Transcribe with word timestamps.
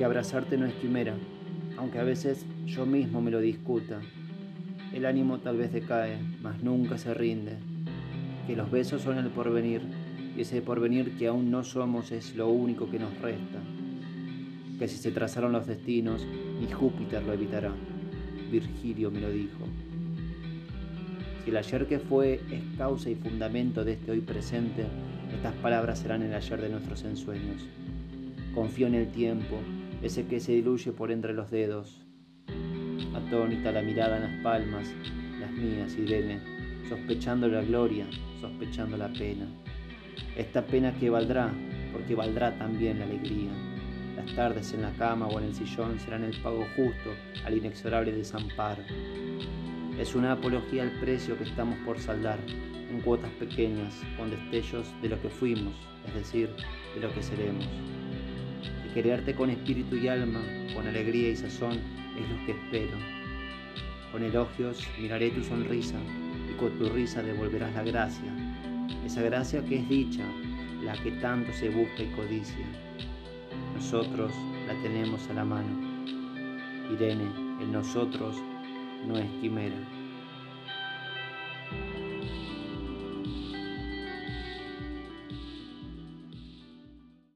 que 0.00 0.06
abrazarte 0.06 0.56
no 0.56 0.64
es 0.64 0.72
quimera, 0.76 1.14
aunque 1.76 1.98
a 1.98 2.04
veces 2.04 2.46
yo 2.64 2.86
mismo 2.86 3.20
me 3.20 3.30
lo 3.30 3.38
discuta. 3.38 4.00
El 4.94 5.04
ánimo 5.04 5.40
tal 5.40 5.58
vez 5.58 5.74
decae, 5.74 6.18
mas 6.40 6.62
nunca 6.62 6.96
se 6.96 7.12
rinde. 7.12 7.58
Que 8.46 8.56
los 8.56 8.70
besos 8.70 9.02
son 9.02 9.18
el 9.18 9.28
porvenir, 9.28 9.82
y 10.34 10.40
ese 10.40 10.62
porvenir 10.62 11.18
que 11.18 11.26
aún 11.26 11.50
no 11.50 11.64
somos 11.64 12.12
es 12.12 12.34
lo 12.34 12.48
único 12.48 12.90
que 12.90 12.98
nos 12.98 13.12
resta. 13.18 13.58
Que 14.78 14.88
si 14.88 14.96
se 14.96 15.10
trazaron 15.10 15.52
los 15.52 15.66
destinos, 15.66 16.26
ni 16.58 16.72
Júpiter 16.72 17.22
lo 17.22 17.34
evitará. 17.34 17.74
Virgilio 18.50 19.10
me 19.10 19.20
lo 19.20 19.28
dijo. 19.28 19.66
Si 21.44 21.50
el 21.50 21.58
ayer 21.58 21.86
que 21.86 21.98
fue 21.98 22.40
es 22.50 22.62
causa 22.78 23.10
y 23.10 23.16
fundamento 23.16 23.84
de 23.84 23.92
este 23.92 24.12
hoy 24.12 24.22
presente, 24.22 24.86
estas 25.30 25.52
palabras 25.56 25.98
serán 25.98 26.22
el 26.22 26.32
ayer 26.32 26.58
de 26.58 26.70
nuestros 26.70 27.04
ensueños. 27.04 27.66
Confío 28.54 28.86
en 28.86 28.94
el 28.94 29.08
tiempo, 29.08 29.58
ese 30.02 30.26
que 30.26 30.40
se 30.40 30.52
diluye 30.52 30.92
por 30.92 31.10
entre 31.10 31.34
los 31.34 31.50
dedos. 31.50 32.00
Atónita 33.14 33.70
la 33.72 33.82
mirada 33.82 34.16
en 34.16 34.22
las 34.22 34.42
palmas, 34.42 34.88
las 35.38 35.50
mías, 35.52 35.96
Irene, 35.98 36.40
sospechando 36.88 37.48
la 37.48 37.62
gloria, 37.62 38.06
sospechando 38.40 38.96
la 38.96 39.12
pena. 39.12 39.46
Esta 40.36 40.64
pena 40.64 40.94
que 40.94 41.10
valdrá, 41.10 41.52
porque 41.92 42.14
valdrá 42.14 42.56
también 42.58 42.98
la 42.98 43.04
alegría. 43.04 43.50
Las 44.16 44.34
tardes 44.34 44.72
en 44.72 44.82
la 44.82 44.92
cama 44.92 45.26
o 45.26 45.38
en 45.38 45.46
el 45.46 45.54
sillón 45.54 45.98
serán 45.98 46.24
el 46.24 46.40
pago 46.40 46.64
justo 46.76 47.10
al 47.44 47.56
inexorable 47.56 48.12
desamparo. 48.12 48.82
Es 49.98 50.14
una 50.14 50.32
apología 50.32 50.82
al 50.82 50.92
precio 51.00 51.36
que 51.36 51.44
estamos 51.44 51.78
por 51.84 51.98
saldar, 51.98 52.38
en 52.90 53.00
cuotas 53.02 53.30
pequeñas, 53.32 53.94
con 54.16 54.30
destellos 54.30 54.88
de 55.02 55.10
lo 55.10 55.20
que 55.20 55.28
fuimos, 55.28 55.74
es 56.08 56.14
decir, 56.14 56.48
de 56.94 57.00
lo 57.00 57.12
que 57.12 57.22
seremos. 57.22 57.66
Quererte 58.94 59.36
con 59.36 59.50
espíritu 59.50 59.96
y 59.96 60.08
alma, 60.08 60.40
con 60.74 60.86
alegría 60.86 61.28
y 61.28 61.36
sazón, 61.36 61.78
es 62.18 62.28
lo 62.28 62.44
que 62.44 62.52
espero. 62.52 62.98
Con 64.10 64.24
elogios 64.24 64.84
miraré 65.00 65.30
tu 65.30 65.44
sonrisa 65.44 65.96
y 66.50 66.58
con 66.58 66.76
tu 66.76 66.88
risa 66.88 67.22
devolverás 67.22 67.72
la 67.74 67.84
gracia, 67.84 68.32
esa 69.06 69.22
gracia 69.22 69.64
que 69.64 69.78
es 69.78 69.88
dicha, 69.88 70.24
la 70.82 70.94
que 70.94 71.12
tanto 71.12 71.52
se 71.52 71.68
busca 71.68 72.02
y 72.02 72.10
codicia. 72.16 72.66
Nosotros 73.74 74.32
la 74.66 74.74
tenemos 74.82 75.28
a 75.30 75.34
la 75.34 75.44
mano. 75.44 76.04
Irene, 76.92 77.30
en 77.60 77.70
nosotros 77.70 78.36
no 79.06 79.16
es 79.16 79.30
quimera. 79.40 79.76